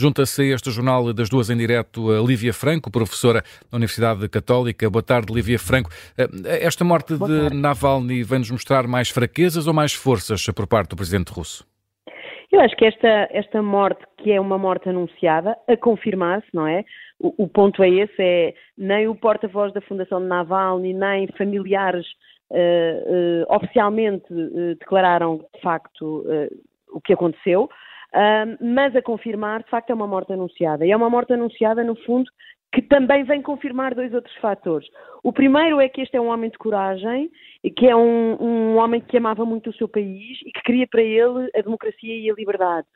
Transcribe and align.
Junta-se 0.00 0.40
a 0.40 0.54
este 0.54 0.70
jornal 0.70 1.12
das 1.12 1.28
duas 1.28 1.50
em 1.50 1.58
direto 1.58 2.10
a 2.10 2.26
Lívia 2.26 2.54
Franco, 2.54 2.90
professora 2.90 3.42
da 3.70 3.76
Universidade 3.76 4.26
Católica. 4.30 4.88
Boa 4.88 5.02
tarde, 5.02 5.30
Lívia 5.30 5.58
Franco. 5.58 5.90
Eh, 6.16 6.64
esta 6.66 6.82
morte 6.82 7.18
de 7.18 7.54
Navalny 7.54 8.22
vem-nos 8.22 8.50
mostrar 8.50 8.86
mais 8.86 9.10
fraquezas 9.10 9.66
ou 9.66 9.74
mais 9.74 9.92
forças 9.92 10.46
por 10.56 10.66
parte 10.66 10.88
do 10.88 10.96
presidente 10.96 11.30
russo? 11.30 11.66
Eu 12.50 12.62
acho 12.62 12.74
que 12.76 12.86
esta, 12.86 13.28
esta 13.30 13.60
morte, 13.60 14.02
que 14.16 14.32
é 14.32 14.40
uma 14.40 14.56
morte 14.56 14.88
anunciada, 14.88 15.54
a 15.68 15.76
confirmar-se, 15.76 16.48
não 16.54 16.66
é? 16.66 16.82
O, 17.18 17.44
o, 17.44 17.46
ponto 17.46 17.82
é 17.82 17.90
esse, 17.90 18.22
é 18.22 18.54
nem 18.78 19.06
o 19.06 19.14
porta-voz 19.14 19.70
da 19.74 19.82
Fundação 19.82 20.18
de 20.22 20.28
Navalny, 20.28 20.94
nem 20.94 21.28
familiares 21.36 22.06
uh, 22.50 22.56
uh, 22.56 23.54
oficialmente 23.54 24.32
uh, 24.32 24.74
declararam 24.76 25.44
de 25.54 25.60
facto 25.60 26.24
o 26.88 27.00
que 27.02 27.12
aconteceu, 27.12 27.68
mas 28.60 28.94
a 28.96 29.02
confirmar, 29.02 29.62
de 29.62 29.70
facto, 29.70 29.90
é 29.90 29.94
uma 29.94 30.06
morte 30.06 30.32
anunciada. 30.32 30.84
E 30.84 30.90
é 30.90 30.96
uma 30.96 31.10
morte 31.10 31.32
anunciada, 31.32 31.84
no 31.84 31.94
fundo, 31.96 32.30
que 32.72 32.82
também 32.82 33.24
vem 33.24 33.42
confirmar 33.42 33.94
dois 33.94 34.14
outros 34.14 34.34
fatores. 34.36 34.88
O 35.22 35.32
primeiro 35.32 35.80
é 35.80 35.88
que 35.88 36.00
este 36.00 36.16
é 36.16 36.20
um 36.20 36.28
homem 36.28 36.50
de 36.50 36.58
coragem, 36.58 37.30
que 37.76 37.86
é 37.86 37.96
um, 37.96 38.36
um 38.40 38.76
homem 38.76 39.00
que 39.00 39.16
amava 39.16 39.44
muito 39.44 39.70
o 39.70 39.74
seu 39.74 39.88
país 39.88 40.38
e 40.46 40.52
que 40.52 40.62
queria 40.62 40.86
para 40.86 41.02
ele 41.02 41.50
a 41.54 41.60
democracia 41.60 42.16
e 42.16 42.30
a 42.30 42.34
liberdade. 42.34 42.86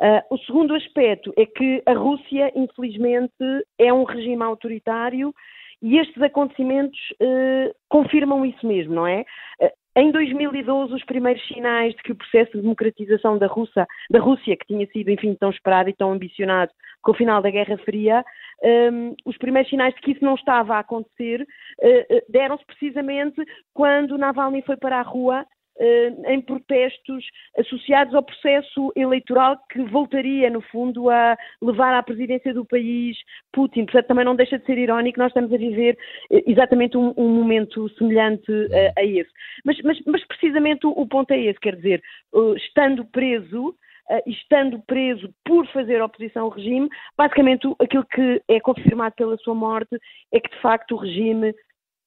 Uh, 0.00 0.34
o 0.34 0.38
segundo 0.38 0.74
aspecto 0.74 1.32
é 1.36 1.44
que 1.44 1.82
a 1.84 1.92
Rússia, 1.92 2.50
infelizmente, 2.56 3.34
é 3.78 3.92
um 3.92 4.04
regime 4.04 4.42
autoritário 4.42 5.34
e 5.82 5.98
estes 5.98 6.22
acontecimentos 6.22 6.98
uh, 7.20 7.74
confirmam 7.88 8.44
isso 8.46 8.66
mesmo, 8.66 8.94
não 8.94 9.06
é? 9.06 9.24
Uh, 9.60 9.70
em 9.96 10.12
2012, 10.12 10.94
os 10.94 11.04
primeiros 11.04 11.44
sinais 11.48 11.94
de 11.94 12.02
que 12.02 12.12
o 12.12 12.16
processo 12.16 12.52
de 12.52 12.62
democratização 12.62 13.38
da 13.38 13.46
Rússia, 13.46 13.86
da 14.10 14.20
Rússia 14.20 14.56
que 14.56 14.66
tinha 14.66 14.86
sido, 14.86 15.10
enfim, 15.10 15.34
tão 15.34 15.50
esperado 15.50 15.90
e 15.90 15.94
tão 15.94 16.12
ambicionado 16.12 16.72
com 17.02 17.10
o 17.12 17.14
final 17.14 17.42
da 17.42 17.50
Guerra 17.50 17.76
Fria, 17.78 18.24
um, 18.62 19.14
os 19.24 19.36
primeiros 19.38 19.70
sinais 19.70 19.94
de 19.94 20.00
que 20.00 20.12
isso 20.12 20.24
não 20.24 20.34
estava 20.34 20.76
a 20.76 20.80
acontecer 20.80 21.42
uh, 21.42 22.22
deram-se 22.28 22.64
precisamente 22.66 23.42
quando 23.74 24.18
Navalny 24.18 24.62
foi 24.62 24.76
para 24.76 25.00
a 25.00 25.02
rua 25.02 25.44
em 26.26 26.40
protestos 26.42 27.24
associados 27.58 28.14
ao 28.14 28.22
processo 28.22 28.92
eleitoral 28.94 29.56
que 29.70 29.82
voltaria, 29.84 30.50
no 30.50 30.60
fundo, 30.60 31.08
a 31.08 31.36
levar 31.62 31.94
à 31.94 32.02
presidência 32.02 32.52
do 32.52 32.64
país 32.64 33.16
Putin. 33.52 33.84
Portanto, 33.84 34.06
também 34.06 34.24
não 34.24 34.36
deixa 34.36 34.58
de 34.58 34.66
ser 34.66 34.76
irónico, 34.76 35.18
nós 35.18 35.30
estamos 35.30 35.52
a 35.52 35.56
viver 35.56 35.96
exatamente 36.30 36.96
um, 36.96 37.14
um 37.16 37.28
momento 37.28 37.88
semelhante 37.96 38.52
a 38.96 39.04
esse. 39.04 39.30
Mas, 39.64 39.80
mas, 39.82 39.98
mas 40.06 40.24
precisamente 40.26 40.86
o, 40.86 40.90
o, 40.90 41.06
ponto 41.06 41.30
é 41.30 41.40
esse, 41.40 41.58
quer 41.58 41.76
dizer, 41.76 42.02
estando 42.56 43.04
preso, 43.06 43.74
estando 44.26 44.80
preso 44.86 45.32
por 45.44 45.66
fazer 45.68 46.02
oposição 46.02 46.44
ao 46.44 46.50
regime, 46.50 46.88
basicamente 47.16 47.66
aquilo 47.78 48.04
que 48.04 48.42
é 48.48 48.60
confirmado 48.60 49.14
pela 49.14 49.36
sua 49.38 49.54
morte 49.54 49.96
é 50.32 50.40
que 50.40 50.50
de 50.50 50.60
facto 50.60 50.94
o 50.94 50.98
regime 50.98 51.54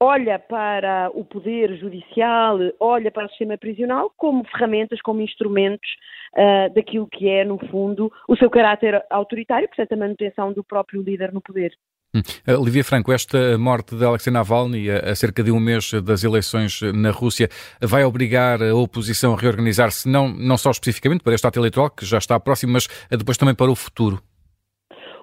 olha 0.00 0.38
para 0.38 1.10
o 1.12 1.24
poder 1.24 1.76
judicial, 1.76 2.58
olha 2.78 3.10
para 3.10 3.26
o 3.26 3.28
sistema 3.28 3.58
prisional 3.58 4.12
como 4.16 4.44
ferramentas, 4.44 5.00
como 5.02 5.20
instrumentos 5.20 5.88
uh, 6.34 6.72
daquilo 6.74 7.08
que 7.08 7.28
é, 7.28 7.44
no 7.44 7.58
fundo, 7.68 8.12
o 8.28 8.36
seu 8.36 8.48
caráter 8.48 9.02
autoritário, 9.10 9.68
portanto, 9.68 9.92
a 9.92 9.96
manutenção 9.96 10.52
do 10.52 10.62
próprio 10.62 11.02
líder 11.02 11.32
no 11.32 11.40
poder. 11.40 11.72
Hum. 12.14 12.22
Olivia 12.58 12.82
Franco, 12.82 13.12
esta 13.12 13.58
morte 13.58 13.94
de 13.94 14.02
Alexei 14.02 14.32
Navalny 14.32 14.90
a, 14.90 15.14
cerca 15.14 15.42
de 15.42 15.50
um 15.50 15.60
mês 15.60 15.92
das 16.02 16.24
eleições 16.24 16.80
na 16.80 17.10
Rússia 17.10 17.50
vai 17.82 18.02
obrigar 18.02 18.62
a 18.62 18.74
oposição 18.74 19.34
a 19.34 19.36
reorganizar-se 19.36 20.08
não, 20.08 20.26
não 20.26 20.56
só 20.56 20.70
especificamente 20.70 21.22
para 21.22 21.34
este 21.34 21.46
ato 21.46 21.58
eleitoral, 21.58 21.90
que 21.90 22.06
já 22.06 22.16
está 22.16 22.40
próximo, 22.40 22.72
mas 22.72 22.88
depois 23.10 23.36
também 23.36 23.54
para 23.54 23.70
o 23.70 23.74
futuro? 23.74 24.22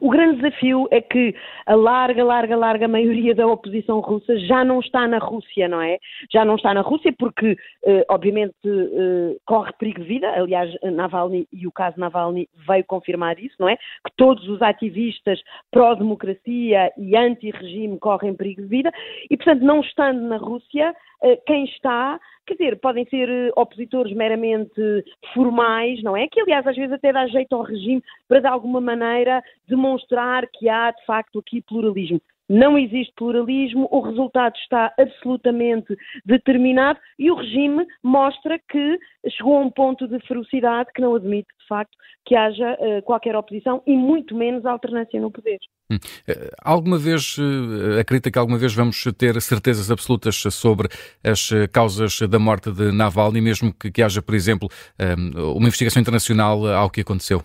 O 0.05 0.09
grande 0.11 0.35
desafio 0.35 0.87
é 0.91 1.01
que 1.01 1.33
a 1.65 1.73
larga, 1.73 2.23
larga, 2.23 2.55
larga 2.55 2.87
maioria 2.87 3.33
da 3.33 3.47
oposição 3.47 4.01
russa 4.01 4.37
já 4.37 4.63
não 4.63 4.79
está 4.79 5.07
na 5.07 5.17
Rússia, 5.17 5.67
não 5.67 5.81
é? 5.81 5.97
Já 6.31 6.45
não 6.45 6.57
está 6.57 6.75
na 6.75 6.81
Rússia 6.81 7.11
porque, 7.17 7.57
eh, 7.83 8.05
obviamente, 8.07 8.53
eh, 8.63 9.35
corre 9.47 9.73
perigo 9.79 10.01
de 10.01 10.07
vida. 10.07 10.29
Aliás, 10.29 10.71
Navalny 10.83 11.47
e 11.51 11.65
o 11.65 11.71
caso 11.71 11.99
Navalny 11.99 12.47
veio 12.67 12.83
confirmar 12.85 13.39
isso, 13.39 13.55
não 13.59 13.67
é? 13.67 13.77
Que 13.77 14.15
todos 14.15 14.47
os 14.47 14.61
ativistas 14.61 15.41
pró-democracia 15.71 16.91
e 16.99 17.17
anti-regime 17.17 17.97
correm 17.97 18.35
perigo 18.35 18.61
de 18.61 18.67
vida 18.67 18.91
e, 19.27 19.35
portanto, 19.35 19.63
não 19.63 19.81
estando 19.81 20.21
na 20.21 20.37
Rússia, 20.37 20.93
quem 21.45 21.65
está 21.65 22.19
Quer 22.45 22.53
dizer, 22.53 22.79
podem 22.79 23.05
ser 23.05 23.27
eh, 23.27 23.51
opositores 23.55 24.13
meramente 24.13 24.79
formais, 25.33 26.01
não 26.03 26.15
é? 26.15 26.27
Que, 26.27 26.41
aliás, 26.41 26.65
às 26.67 26.75
vezes 26.75 26.91
até 26.91 27.11
dá 27.11 27.25
jeito 27.25 27.55
ao 27.55 27.63
regime 27.63 28.03
para, 28.27 28.39
de 28.39 28.47
alguma 28.47 28.79
maneira, 28.79 29.43
demonstrar 29.67 30.47
que 30.53 30.69
há, 30.69 30.91
de 30.91 31.03
facto, 31.05 31.39
aqui 31.39 31.61
pluralismo. 31.63 32.21
Não 32.47 32.77
existe 32.77 33.11
pluralismo, 33.15 33.87
o 33.91 34.01
resultado 34.01 34.55
está 34.55 34.93
absolutamente 34.99 35.95
determinado 36.23 36.99
e 37.17 37.31
o 37.31 37.35
regime 37.35 37.85
mostra 38.03 38.59
que 38.69 38.99
chegou 39.29 39.57
a 39.57 39.61
um 39.61 39.71
ponto 39.71 40.07
de 40.07 40.19
ferocidade 40.27 40.89
que 40.93 41.01
não 41.01 41.15
admite, 41.15 41.47
de 41.59 41.67
facto, 41.67 41.97
que 42.23 42.35
haja 42.35 42.73
uh, 42.73 43.01
qualquer 43.03 43.35
oposição 43.35 43.81
e 43.87 43.95
muito 43.95 44.35
menos 44.35 44.65
alternância 44.65 45.19
no 45.19 45.31
poder. 45.31 45.57
Hum. 45.91 45.97
Eh, 46.27 46.51
alguma 46.63 46.97
vez, 46.97 47.37
uh, 47.37 47.99
acredita 47.99 48.31
que 48.31 48.39
alguma 48.39 48.57
vez 48.57 48.73
vamos 48.73 49.03
ter 49.17 49.39
certezas 49.41 49.91
absolutas 49.91 50.35
sobre 50.35 50.87
as 51.23 51.49
causas 51.71 52.19
da 52.21 52.39
morte 52.39 52.71
de 52.71 52.91
Navalny, 52.91 53.41
mesmo 53.41 53.73
que, 53.73 53.91
que 53.91 54.03
haja, 54.03 54.21
por 54.21 54.35
exemplo, 54.35 54.69
um, 54.99 55.53
uma 55.53 55.67
investigação 55.67 56.01
internacional 56.01 56.65
ao 56.67 56.89
que 56.89 57.01
aconteceu? 57.01 57.43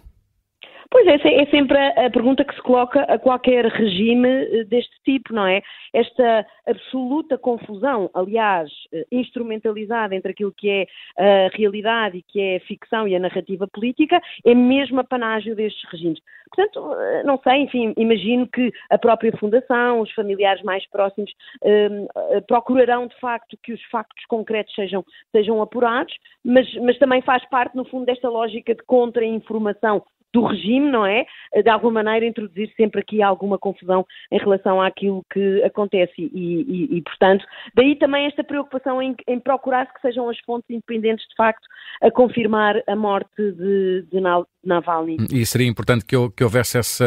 Pois 0.93 1.07
é, 1.07 1.15
é 1.15 1.47
sempre 1.47 1.79
a, 1.79 2.11
pergunta 2.11 2.45
que 2.45 2.53
se 2.53 2.61
coloca 2.63 3.03
a 3.03 3.17
qualquer 3.17 3.65
regime 3.67 4.29
eh, 4.29 4.65
deste 4.65 4.93
tipo, 5.05 5.33
não 5.33 5.47
é? 5.47 5.63
Esta 5.93 6.45
absoluta 6.67 7.39
confusão, 7.39 8.11
aliás, 8.13 8.69
eh, 8.93 9.07
instrumentalizada 9.13 10.17
entre 10.17 10.33
aquilo 10.33 10.53
que 10.53 10.69
é 10.69 10.87
a 11.17 11.57
realidade 11.57 12.19
e 12.19 12.23
que 12.23 12.41
é 12.41 12.57
a 12.57 12.61
ficção 12.67 13.07
e 13.07 13.15
a 13.15 13.21
narrativa 13.21 13.69
política, 13.69 14.21
é 14.45 14.53
mesmo 14.53 14.99
a 14.99 15.05
panágio 15.05 15.55
destes 15.55 15.89
regimes. 15.93 16.19
Portanto, 16.53 16.93
eh, 16.95 17.23
não 17.23 17.39
sei, 17.39 17.59
enfim, 17.59 17.95
imagino 17.97 18.49
que 18.49 18.73
a 18.91 18.99
própria 18.99 19.31
Fundação, 19.39 20.01
os 20.01 20.13
familiares 20.13 20.61
mais 20.65 20.85
próximos, 20.91 21.31
eh, 21.63 22.41
procurarão 22.49 23.07
de 23.07 23.17
facto 23.21 23.57
que 23.63 23.73
os 23.73 23.83
factos 23.85 24.25
concretos 24.27 24.75
sejam, 24.75 25.05
sejam 25.31 25.63
apurados, 25.63 26.13
mas, 26.45 26.67
mas 26.83 26.99
também 26.99 27.23
faz 27.23 27.49
parte, 27.49 27.77
no 27.77 27.85
fundo, 27.85 28.07
desta 28.07 28.29
lógica 28.29 28.75
de 28.75 28.83
contra-informação 28.83 30.03
do 30.33 30.43
regime, 30.43 30.80
não 30.89 31.05
é? 31.05 31.27
De 31.63 31.69
alguma 31.69 32.03
maneira 32.03 32.27
introduzir 32.27 32.73
sempre 32.77 33.01
aqui 33.01 33.23
alguma 33.23 33.59
confusão 33.59 34.07
em 34.31 34.39
relação 34.39 34.81
àquilo 34.81 35.25
que 35.33 35.63
acontece 35.65 36.13
e, 36.19 36.29
e, 36.33 36.97
e 36.99 37.03
portanto, 37.03 37.45
daí 37.75 37.97
também 37.97 38.27
esta 38.27 38.45
preocupação 38.45 39.03
em, 39.03 39.15
em 39.27 39.41
procurar 39.41 39.87
que 39.93 40.01
sejam 40.01 40.29
as 40.29 40.39
fontes 40.41 40.69
independentes 40.71 41.27
de 41.29 41.35
facto 41.37 41.67
a 42.03 42.11
confirmar 42.11 42.83
a 42.87 42.97
morte 42.97 43.31
de, 43.37 44.07
de 44.11 44.21
Navalny. 44.65 45.17
E 45.33 45.45
seria 45.45 45.67
importante 45.67 46.05
que, 46.05 46.17
que 46.37 46.45
houvesse 46.45 46.79
essa, 46.79 47.05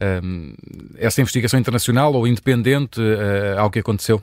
eh, 0.00 0.20
essa 0.98 1.20
investigação 1.20 1.58
internacional 1.58 2.12
ou 2.14 2.26
independente 2.26 3.00
eh, 3.00 3.56
ao 3.58 3.70
que 3.70 3.78
aconteceu? 3.78 4.22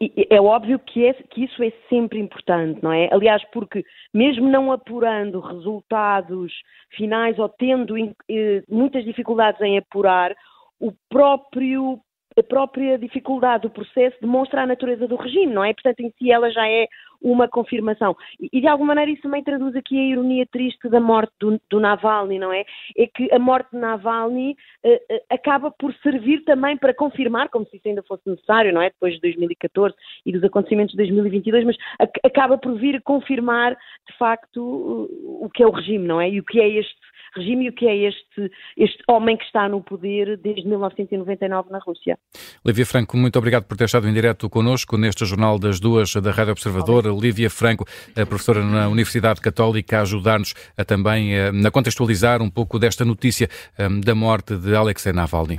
É 0.00 0.40
óbvio 0.40 0.78
que, 0.78 1.06
é, 1.06 1.12
que, 1.12 1.44
isso 1.44 1.62
é 1.62 1.70
sempre 1.90 2.18
importante, 2.18 2.82
não 2.82 2.90
é? 2.90 3.10
Aliás, 3.12 3.44
porque 3.52 3.84
mesmo 4.14 4.48
não 4.48 4.72
apurando 4.72 5.40
resultados 5.40 6.52
finais 6.90 7.38
ou 7.38 7.48
tendo 7.50 7.94
eh, 7.98 8.62
muitas 8.66 9.04
dificuldades 9.04 9.60
em 9.60 9.76
apurar, 9.76 10.34
o 10.80 10.92
próprio 11.10 12.00
a 12.38 12.42
própria 12.42 12.96
dificuldade 12.96 13.64
do 13.64 13.70
processo 13.70 14.16
demonstra 14.20 14.62
a 14.62 14.66
natureza 14.66 15.06
do 15.06 15.16
regime, 15.16 15.52
não 15.52 15.64
é? 15.64 15.74
Portanto, 15.74 16.00
em 16.00 16.10
si 16.16 16.30
ela 16.30 16.50
já 16.50 16.66
é 16.66 16.86
uma 17.20 17.48
confirmação. 17.48 18.16
E, 18.40 18.60
de 18.60 18.66
alguma 18.66 18.94
maneira 18.94 19.10
isso 19.10 19.22
também 19.22 19.42
traduz 19.42 19.74
aqui 19.76 19.98
a 19.98 20.02
ironia 20.02 20.46
triste 20.46 20.88
da 20.88 21.00
morte 21.00 21.32
do, 21.38 21.60
do 21.68 21.80
Navalny, 21.80 22.38
não 22.38 22.52
é? 22.52 22.64
É 22.96 23.06
que 23.06 23.32
a 23.32 23.38
morte 23.38 23.70
de 23.72 23.78
Navalny 23.78 24.56
uh, 24.84 25.20
acaba 25.28 25.70
por 25.70 25.92
servir 26.02 26.42
também 26.44 26.76
para 26.76 26.94
confirmar, 26.94 27.48
como 27.48 27.66
se 27.66 27.76
isso 27.76 27.88
ainda 27.88 28.02
fosse 28.02 28.28
necessário, 28.28 28.72
não 28.72 28.82
é? 28.82 28.90
Depois 28.90 29.14
de 29.14 29.20
2014 29.20 29.94
e 30.24 30.32
dos 30.32 30.44
acontecimentos 30.44 30.92
de 30.92 30.98
2022, 30.98 31.64
mas 31.64 31.76
acaba 32.24 32.56
por 32.58 32.74
vir 32.78 33.02
confirmar, 33.02 33.74
de 33.74 34.16
facto, 34.18 35.08
o 35.40 35.48
que 35.52 35.62
é 35.62 35.66
o 35.66 35.70
regime, 35.70 36.06
não 36.06 36.20
é? 36.20 36.30
E 36.30 36.40
o 36.40 36.44
que 36.44 36.60
é 36.60 36.68
este 36.68 37.09
regime 37.34 37.66
e 37.66 37.68
o 37.68 37.72
que 37.72 37.86
é 37.86 37.96
este, 38.08 38.50
este 38.76 39.02
homem 39.08 39.36
que 39.36 39.44
está 39.44 39.68
no 39.68 39.82
poder 39.82 40.36
desde 40.38 40.66
1999 40.66 41.70
na 41.70 41.78
Rússia. 41.78 42.18
Lívia 42.64 42.86
Franco, 42.86 43.16
muito 43.16 43.38
obrigado 43.38 43.64
por 43.64 43.76
ter 43.76 43.84
estado 43.84 44.08
em 44.08 44.12
direto 44.12 44.48
connosco 44.48 44.96
neste 44.96 45.24
Jornal 45.24 45.58
das 45.58 45.80
Duas 45.80 46.14
da 46.14 46.30
Rádio 46.30 46.52
Observador. 46.52 47.06
Lívia 47.20 47.50
Franco, 47.50 47.84
professora 48.28 48.62
na 48.62 48.88
Universidade 48.88 49.40
Católica, 49.40 49.98
a 49.98 50.02
ajudar-nos 50.02 50.54
a 50.76 50.84
também 50.84 51.32
a 51.38 51.70
contextualizar 51.70 52.42
um 52.42 52.50
pouco 52.50 52.78
desta 52.78 53.04
notícia 53.04 53.48
da 54.04 54.14
morte 54.14 54.56
de 54.56 54.74
Alexei 54.74 55.12
Navalny. 55.12 55.58